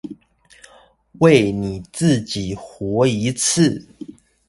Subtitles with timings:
[1.19, 3.87] 為你自己活一次